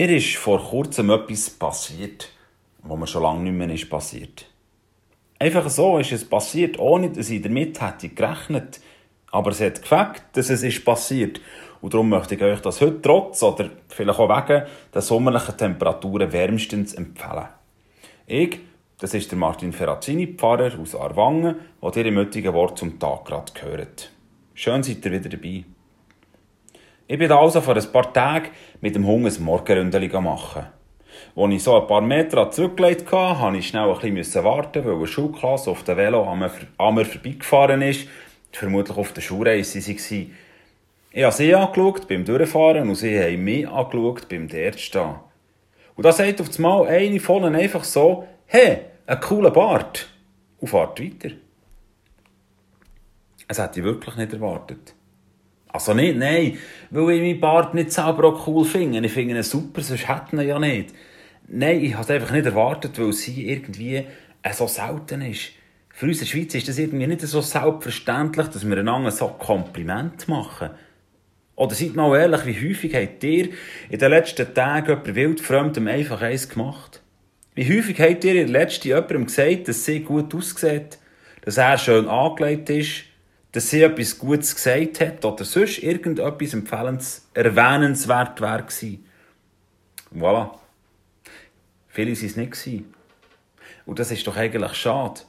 Mir 0.00 0.10
ist 0.10 0.36
vor 0.36 0.60
kurzem 0.60 1.10
etwas 1.10 1.50
passiert, 1.50 2.28
was 2.84 2.96
mir 2.96 3.08
schon 3.08 3.24
lange 3.24 3.42
nicht 3.42 3.54
mehr 3.54 3.74
ist 3.74 3.90
passiert. 3.90 4.46
Einfach 5.40 5.68
so 5.68 5.98
ist 5.98 6.12
es 6.12 6.24
passiert, 6.24 6.78
ohne 6.78 7.10
dass 7.10 7.30
ich 7.30 7.42
damit 7.42 7.80
hätte 7.80 8.10
gerechnet. 8.10 8.80
Aber 9.32 9.50
es 9.50 9.60
hat 9.60 9.82
gefällt, 9.82 10.22
dass 10.34 10.50
es 10.50 10.62
ist 10.62 10.84
passiert. 10.84 11.40
Und 11.80 11.94
darum 11.94 12.10
möchte 12.10 12.36
ich 12.36 12.42
euch 12.42 12.60
das 12.60 12.80
heute 12.80 13.02
trotz 13.02 13.42
oder 13.42 13.70
vielleicht 13.88 14.20
auch 14.20 14.28
wegen 14.28 14.66
der 14.94 15.02
sommerlichen 15.02 15.56
Temperaturen 15.56 16.30
wärmstens 16.30 16.94
empfehlen. 16.94 17.48
Ich, 18.28 18.60
das 19.00 19.14
ist 19.14 19.32
der 19.32 19.38
Martin 19.38 19.72
Ferrazzini, 19.72 20.28
Pfarrer 20.28 20.78
aus 20.78 20.94
Arwangen, 20.94 21.56
der 21.82 21.96
ihr 21.96 22.06
im 22.06 22.18
heutigen 22.18 22.54
Wort 22.54 22.78
zum 22.78 23.00
Tag 23.00 23.24
gerade 23.24 23.52
gehört. 23.52 24.12
Schön 24.54 24.84
seid 24.84 25.04
ihr 25.04 25.10
wieder 25.10 25.28
dabei. 25.28 25.64
Ich 27.10 27.18
bin 27.18 27.32
also 27.32 27.62
vor 27.62 27.74
ein 27.74 27.90
paar 27.90 28.12
Tagen 28.12 28.50
mit 28.82 28.94
dem 28.94 29.06
Hunger 29.06 29.30
ein 29.30 29.42
Morgenründeli 29.42 30.08
machen. 30.20 30.66
Als 31.34 31.54
ich 31.54 31.62
so 31.62 31.80
ein 31.80 31.86
paar 31.86 32.02
Meter 32.02 32.50
zurückgelegt 32.50 33.10
hatte, 33.10 33.40
musste 33.40 33.58
ich 33.58 33.68
schnell 33.68 33.90
ein 33.90 34.14
bisschen 34.14 34.44
warten, 34.44 34.84
weil 34.84 34.94
eine 34.94 35.06
Schulklasse 35.06 35.70
auf 35.70 35.84
dem 35.84 35.96
Velo 35.96 36.30
an 36.30 36.40
mir, 36.40 36.50
vorbeigefahren 37.06 37.80
ist. 37.80 38.06
Vermutlich 38.52 38.98
auf 38.98 39.14
der 39.14 39.22
Schulreise 39.22 39.78
war. 39.80 40.26
Ich 41.10 41.24
habe 41.24 41.34
sie 41.34 41.54
angeschaut 41.54 42.06
beim 42.08 42.26
Durchfahren 42.26 42.86
und 42.86 42.96
sie 42.96 43.18
haben 43.18 43.42
mich 43.42 43.66
angeschaut 43.66 44.28
beim 44.28 44.46
Stehen. 44.76 45.14
Und 45.96 46.04
da 46.04 46.12
sagt 46.12 46.42
auf 46.42 46.54
einmal 46.56 46.88
eine 46.88 47.20
von 47.20 47.42
ihnen 47.42 47.54
einfach 47.54 47.84
so, 47.84 48.28
hey, 48.44 48.80
ein 49.06 49.20
cooler 49.20 49.50
Bart. 49.50 50.08
Und 50.60 50.68
fährt 50.68 51.00
weiter. 51.00 51.34
Das 53.48 53.58
hätte 53.58 53.80
ich 53.80 53.84
wirklich 53.86 54.14
nicht 54.16 54.34
erwartet. 54.34 54.94
Also 55.68 55.94
nicht, 55.94 56.16
nein, 56.16 56.58
weil 56.90 57.10
ich 57.14 57.20
meinen 57.20 57.40
Bart 57.40 57.74
nicht 57.74 57.92
selber 57.92 58.28
auch 58.28 58.46
cool 58.46 58.64
finde. 58.64 59.04
Ich 59.04 59.12
finde 59.12 59.36
ihn 59.36 59.42
super, 59.42 59.82
sonst 59.82 60.08
hätten 60.08 60.40
ihn 60.40 60.48
ja 60.48 60.58
nicht. 60.58 60.94
Nein, 61.46 61.84
ich 61.84 61.94
habe 61.94 62.04
es 62.04 62.10
einfach 62.10 62.32
nicht 62.32 62.46
erwartet, 62.46 62.98
weil 62.98 63.12
sie 63.12 63.48
irgendwie 63.50 64.04
so 64.52 64.66
selten 64.66 65.22
ist. 65.22 65.50
Für 65.90 66.06
uns 66.06 66.18
in 66.18 66.24
der 66.24 66.30
Schweiz 66.30 66.54
ist 66.54 66.68
das 66.68 66.78
irgendwie 66.78 67.06
nicht 67.06 67.22
so 67.22 67.40
selbstverständlich, 67.40 68.46
dass 68.48 68.68
wir 68.68 68.78
einander 68.78 69.10
so 69.10 69.28
Kompliment 69.28 70.28
machen. 70.28 70.70
Oder 71.56 71.74
seid 71.74 71.96
mal 71.96 72.16
ehrlich, 72.16 72.46
wie 72.46 72.70
häufig 72.70 72.94
habt 72.94 73.24
ihr 73.24 73.48
in 73.90 73.98
den 73.98 74.10
letzten 74.10 74.54
Tagen 74.54 74.86
jemand 74.86 75.14
wildfremdem 75.16 75.88
einfach 75.88 76.22
eins 76.22 76.48
gemacht? 76.48 77.02
Wie 77.56 77.66
häufig 77.68 78.00
habt 78.00 78.22
ihr 78.22 78.30
in 78.32 78.46
den 78.46 78.52
letzten 78.52 78.86
jemandem 78.86 79.26
gesagt, 79.26 79.66
dass 79.66 79.84
sie 79.84 80.00
gut 80.00 80.32
aussieht, 80.36 80.98
dass 81.44 81.56
er 81.56 81.76
schön 81.76 82.06
angelegt 82.06 82.70
ist, 82.70 83.07
dass 83.58 83.70
sie 83.70 83.82
etwas 83.82 84.16
Gutes 84.16 84.54
gesagt 84.54 85.00
hat 85.00 85.24
oder 85.24 85.44
sonst 85.44 85.78
irgendetwas 85.78 86.54
empfehlens, 86.54 87.28
erwähnenswert 87.34 88.36
gewesen. 88.36 89.04
Voilà. 90.14 90.50
Viele 91.88 92.12
waren 92.12 92.24
es 92.24 92.36
nicht. 92.36 92.84
Und 93.84 93.98
das 93.98 94.12
ist 94.12 94.24
doch 94.28 94.36
eigentlich 94.36 94.74
schade. 94.74 95.22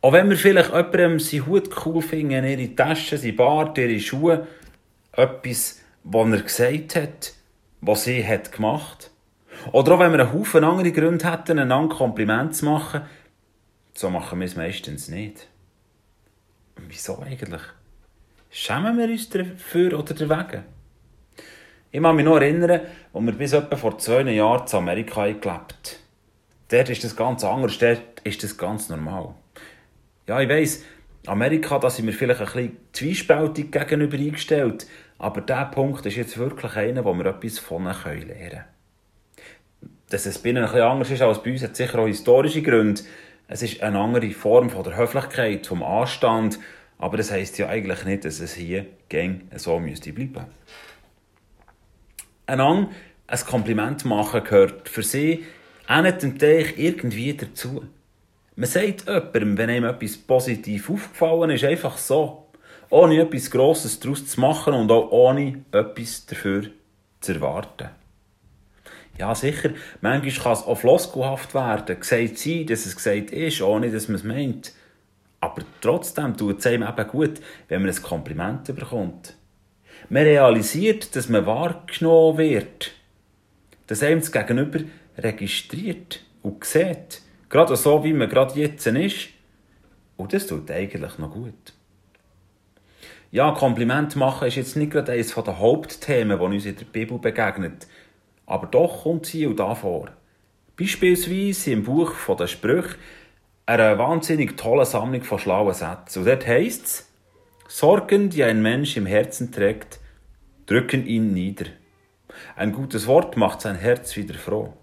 Auch 0.00 0.12
wenn 0.12 0.28
wir 0.28 0.36
vielleicht 0.36 0.70
jemandem 0.70 1.20
seinen 1.20 1.46
Hut 1.46 1.86
cool 1.86 2.02
finden, 2.02 2.44
ihre 2.44 2.74
Taschen, 2.74 3.18
sein 3.18 3.36
Bart, 3.36 3.78
ihre 3.78 4.00
Schuhe, 4.00 4.48
etwas, 5.12 5.82
was 6.02 6.30
er 6.32 6.42
gesagt 6.42 6.96
hat, 6.96 7.32
was 7.80 8.02
sie 8.02 8.26
hat 8.26 8.50
gemacht. 8.50 9.12
Oder 9.70 9.92
auch 9.92 9.98
wenn 10.00 10.10
wir 10.10 10.18
einen 10.18 10.32
Haufen 10.32 10.64
andere 10.64 10.90
Gründe 10.90 11.30
hätten, 11.30 11.60
einander 11.60 11.94
Kompliment 11.94 12.56
zu 12.56 12.64
machen, 12.64 13.02
so 13.94 14.10
machen 14.10 14.40
wir 14.40 14.46
es 14.46 14.56
meistens 14.56 15.06
nicht. 15.06 15.46
Wieso 16.76 17.20
eigentlich? 17.20 17.62
Schämen 18.50 18.96
wir 18.98 19.08
uns 19.08 19.28
dafür 19.28 19.98
oder 19.98 20.14
dagegen? 20.14 20.64
Ich 21.90 22.02
kann 22.02 22.16
mich 22.16 22.24
noch 22.24 22.36
erinnern, 22.36 22.80
als 23.12 23.24
wir 23.24 23.32
bis 23.32 23.52
etwa 23.52 23.76
vor 23.76 23.98
zwei 23.98 24.22
Jahren 24.22 24.66
zu 24.66 24.78
Amerika 24.78 25.26
gelebt 25.26 26.00
Dort 26.68 26.90
ist 26.90 27.04
das 27.04 27.14
ganz 27.14 27.44
anders, 27.44 27.78
dort 27.78 28.20
ist 28.24 28.42
das 28.42 28.56
ganz 28.56 28.88
normal. 28.88 29.34
Ja, 30.26 30.40
ich 30.40 30.48
weiss, 30.48 30.82
Amerika, 31.26 31.78
da 31.78 31.88
sind 31.90 32.06
wir 32.06 32.12
vielleicht 32.12 32.40
ein 32.40 32.46
bisschen 32.46 32.76
zwiespältig 32.92 33.70
gegenüber 33.70 34.16
eingestellt, 34.16 34.86
aber 35.18 35.40
dieser 35.42 35.66
Punkt 35.66 36.04
ist 36.06 36.16
jetzt 36.16 36.36
wirklich 36.36 36.74
einer, 36.76 37.04
wo 37.04 37.14
wir 37.14 37.26
etwas 37.26 37.58
von 37.58 37.84
lernen 37.84 38.02
können. 38.02 38.64
Dass 40.10 40.26
es 40.26 40.38
bei 40.38 40.50
ihnen 40.50 40.64
ein 40.64 40.70
bisschen 40.70 40.82
anders 40.82 41.10
ist 41.10 41.22
als 41.22 41.42
bei 41.42 41.52
uns, 41.52 41.62
hat 41.62 41.76
sicher 41.76 41.98
auch 41.98 42.06
historische 42.06 42.62
Gründe. 42.62 43.02
Es 43.48 43.62
ist 43.62 43.82
eine 43.82 43.98
andere 43.98 44.30
Form 44.30 44.70
von 44.70 44.84
der 44.84 44.96
Höflichkeit, 44.96 45.66
vom 45.66 45.82
Anstand, 45.82 46.58
aber 46.98 47.16
das 47.16 47.30
heisst 47.30 47.58
ja 47.58 47.68
eigentlich 47.68 48.04
nicht, 48.04 48.24
dass 48.24 48.40
es 48.40 48.54
hier 48.54 48.86
gang 49.08 49.42
so 49.56 49.78
müsste 49.78 50.12
bleiben. 50.12 50.46
Einander 52.46 52.90
ein 53.26 53.40
Kompliment 53.40 54.04
machen 54.04 54.44
gehört 54.44 54.88
für 54.88 55.02
sie 55.02 55.44
ähnelt 55.88 56.22
dem 56.22 56.38
Teich 56.38 56.74
irgendwie 56.76 57.34
dazu. 57.34 57.84
Man 58.56 58.68
sagt 58.68 59.06
jemandem, 59.06 59.58
wenn 59.58 59.70
einem 59.70 59.84
etwas 59.84 60.16
positiv 60.16 60.90
aufgefallen 60.90 61.50
ist, 61.50 61.64
einfach 61.64 61.98
so. 61.98 62.46
Ohne 62.90 63.20
etwas 63.20 63.50
Grosses 63.50 63.98
daraus 63.98 64.26
zu 64.26 64.40
machen 64.40 64.74
und 64.74 64.90
auch 64.90 65.10
ohne 65.10 65.64
etwas 65.72 66.26
dafür 66.26 66.70
zu 67.20 67.32
erwarten. 67.32 67.90
Ja, 69.18 69.34
sicher, 69.34 69.70
manchmal 70.00 70.32
kann 70.32 70.52
es 70.52 70.62
auch 70.62 70.74
floskelhaft 70.74 71.54
werden, 71.54 72.00
gesagt 72.00 72.38
sein, 72.38 72.66
dass 72.66 72.86
es 72.86 72.96
gesagt 72.96 73.30
ist, 73.30 73.62
ohne 73.62 73.90
dass 73.90 74.08
man 74.08 74.16
es 74.16 74.24
meint. 74.24 74.72
Aber 75.40 75.62
trotzdem 75.80 76.36
tut 76.36 76.58
es 76.58 76.66
einem 76.66 76.88
eben 76.88 77.08
gut, 77.08 77.40
wenn 77.68 77.82
man 77.82 77.94
ein 77.94 78.02
Kompliment 78.02 78.64
bekommt. 78.74 79.36
Man 80.08 80.22
realisiert, 80.22 81.14
dass 81.14 81.28
man 81.28 81.46
wahrgenommen 81.46 82.38
wird. 82.38 82.92
Dass 83.86 84.02
einem 84.02 84.20
das 84.20 84.32
Gegenüber 84.32 84.80
registriert 85.18 86.20
und 86.42 86.64
sieht. 86.64 87.22
Gerade 87.48 87.76
so, 87.76 88.02
wie 88.02 88.12
man 88.12 88.28
gerade 88.28 88.58
jetzt 88.58 88.86
ist. 88.86 89.28
Und 90.16 90.32
das 90.32 90.46
tut 90.46 90.70
eigentlich 90.70 91.18
noch 91.18 91.32
gut. 91.32 91.72
Ja, 93.30 93.50
Kompliment 93.52 94.16
machen 94.16 94.48
ist 94.48 94.56
jetzt 94.56 94.76
nicht 94.76 94.92
gerade 94.92 95.12
eines 95.12 95.34
der 95.34 95.58
Hauptthemen, 95.58 96.38
die 96.38 96.44
uns 96.44 96.66
in 96.66 96.76
der 96.76 96.84
Bibel 96.84 97.18
begegnet. 97.18 97.86
Aber 98.46 98.66
doch 98.66 99.02
kommt 99.04 99.26
sie 99.26 99.46
auch 99.46 99.54
da 99.54 99.74
vor. 99.74 100.10
Beispielsweise 100.76 101.72
im 101.72 101.84
Buch 101.84 102.12
von 102.12 102.36
den 102.36 102.48
Sprüchen 102.48 102.96
eine 103.66 103.98
wahnsinnig 103.98 104.56
tolle 104.56 104.84
Sammlung 104.84 105.22
von 105.22 105.38
schlauen 105.38 105.72
Sätzen. 105.72 106.20
Und 106.20 106.26
dort 106.26 106.46
heisst 106.46 106.84
es, 106.84 107.10
Sorgen, 107.68 108.28
die 108.28 108.44
ein 108.44 108.60
Mensch 108.60 108.96
im 108.96 109.06
Herzen 109.06 109.50
trägt, 109.50 109.98
drücken 110.66 111.06
ihn 111.06 111.32
nieder. 111.32 111.66
Ein 112.56 112.72
gutes 112.72 113.06
Wort 113.06 113.36
macht 113.36 113.62
sein 113.62 113.76
Herz 113.76 114.16
wieder 114.16 114.34
froh. 114.34 114.74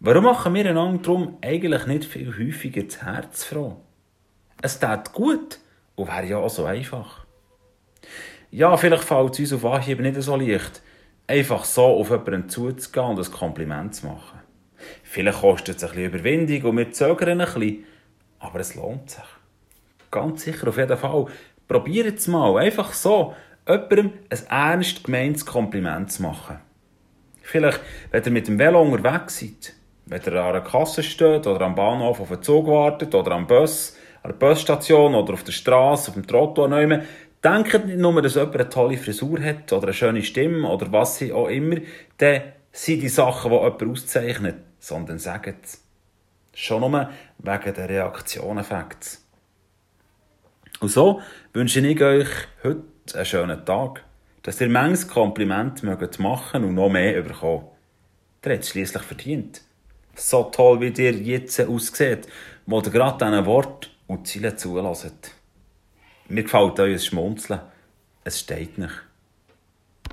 Warum 0.00 0.24
machen 0.24 0.54
wir 0.54 0.66
einander 0.66 1.02
darum 1.02 1.38
eigentlich 1.42 1.86
nicht 1.86 2.04
viel 2.04 2.36
häufiger 2.36 2.82
das 2.82 3.02
Herz 3.02 3.44
froh? 3.44 3.76
Es 4.62 4.80
tut 4.80 5.12
gut 5.12 5.58
und 5.94 6.08
wäre 6.08 6.26
ja 6.26 6.38
auch 6.38 6.50
so 6.50 6.64
einfach. 6.64 7.26
Ja, 8.50 8.76
vielleicht 8.76 9.04
fällt 9.04 9.34
es 9.34 9.40
uns 9.40 9.52
auf 9.52 9.64
Anhieb 9.64 10.00
nicht 10.00 10.20
so 10.20 10.36
leicht, 10.36 10.82
einfach 11.30 11.64
so 11.64 11.84
auf 11.84 12.10
jemanden 12.10 12.48
zuzugehen 12.48 13.06
und 13.06 13.18
ein 13.18 13.32
Kompliment 13.32 13.94
zu 13.94 14.06
machen. 14.06 14.40
Vielleicht 15.02 15.40
kostet 15.40 15.76
es 15.76 15.84
ein 15.84 15.90
bisschen 15.90 16.04
Überwindung 16.06 16.70
und 16.70 16.76
wir 16.78 16.92
zögern 16.92 17.40
ein 17.40 17.46
bisschen, 17.46 17.84
aber 18.38 18.60
es 18.60 18.74
lohnt 18.74 19.10
sich. 19.10 19.22
Ganz 20.10 20.42
sicher, 20.42 20.68
auf 20.68 20.76
jeden 20.76 20.96
Fall. 20.96 21.26
Probiert 21.68 22.18
es 22.18 22.26
mal, 22.26 22.58
einfach 22.58 22.92
so, 22.92 23.34
jemandem 23.68 24.12
ein 24.28 24.46
ernst 24.48 25.04
gemeintes 25.04 25.46
Kompliment 25.46 26.10
zu 26.10 26.22
machen. 26.22 26.58
Vielleicht, 27.42 27.80
wenn 28.10 28.24
ihr 28.24 28.30
mit 28.32 28.48
dem 28.48 28.58
Velo 28.58 28.82
unterwegs 28.82 29.38
seid, 29.38 29.74
wenn 30.06 30.22
ihr 30.22 30.32
an 30.32 30.54
einer 30.54 30.60
Kasse 30.62 31.02
steht 31.02 31.46
oder 31.46 31.60
am 31.62 31.74
Bahnhof 31.76 32.20
auf 32.20 32.32
einen 32.32 32.42
Zug 32.42 32.66
wartet 32.66 33.14
oder 33.14 33.32
am 33.32 33.46
Bus, 33.46 33.96
an 34.22 34.32
der 34.32 34.38
Busstation 34.38 35.14
oder 35.14 35.34
auf 35.34 35.44
der 35.44 35.52
Straße, 35.52 36.08
auf 36.08 36.14
dem 36.14 36.26
Trottoir 36.26 36.68
nehmen, 36.68 37.02
denkt 37.42 37.86
nicht 37.86 37.98
nur, 37.98 38.20
dass 38.22 38.34
jemand 38.34 38.54
eine 38.56 38.68
tolle 38.68 38.96
Frisur 38.96 39.40
hat 39.40 39.72
oder 39.72 39.84
eine 39.84 39.94
schöne 39.94 40.22
Stimme 40.22 40.68
oder 40.68 40.92
was 40.92 41.18
sie 41.18 41.32
auch 41.32 41.48
immer, 41.48 41.76
dann 42.18 42.42
sind 42.72 43.02
die 43.02 43.08
Sachen, 43.08 43.50
die 43.50 43.56
jemand 43.56 43.82
auszeichnet, 43.82 44.56
sondern 44.78 45.18
sagt 45.18 45.64
es. 45.64 45.84
Schon 46.54 46.80
nur 46.80 47.10
wegen 47.38 47.74
der 47.74 47.88
Reaktioneffekts. 47.88 49.24
Und 50.80 50.88
so 50.88 51.20
wünsche 51.52 51.80
ich 51.80 52.00
euch 52.02 52.28
heute 52.64 52.82
einen 53.14 53.24
schönen 53.24 53.64
Tag, 53.64 54.02
dass 54.42 54.60
ihr 54.60 54.68
manches 54.68 55.08
Kompliment 55.08 55.82
mögt 55.82 56.18
machen 56.18 56.64
und 56.64 56.74
noch 56.74 56.88
mehr 56.88 57.20
bekommen. 57.22 57.66
Der 58.42 58.54
hat 58.54 58.60
es 58.60 58.70
schliesslich 58.70 59.02
verdient. 59.02 59.62
So 60.14 60.44
toll, 60.44 60.80
wie 60.80 61.02
ihr 61.02 61.12
jetzt 61.12 61.60
aussieht, 61.60 62.26
wo 62.66 62.80
ihr 62.80 62.90
gerade 62.90 63.24
diesen 63.24 63.46
Wort 63.46 63.90
und 64.06 64.26
Ziele 64.26 64.56
zulässt. 64.56 65.34
Mir 66.30 66.44
gefällt 66.44 66.78
euer 66.78 66.96
Schmunzeln. 66.96 67.60
Es 68.22 68.38
steht 68.38 68.78
nicht. 68.78 68.94